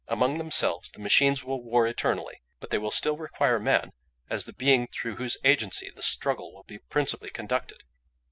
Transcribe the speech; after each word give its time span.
Among 0.07 0.39
themselves 0.39 0.89
the 0.89 0.99
machines 0.99 1.43
will 1.43 1.61
war 1.61 1.85
eternally, 1.85 2.41
but 2.59 2.71
they 2.71 2.79
will 2.79 2.89
still 2.89 3.17
require 3.17 3.59
man 3.59 3.93
as 4.31 4.45
the 4.45 4.51
being 4.53 4.87
through 4.87 5.17
whose 5.17 5.37
agency 5.43 5.91
the 5.91 6.01
struggle 6.01 6.51
will 6.51 6.63
be 6.63 6.79
principally 6.79 7.29
conducted. 7.29 7.83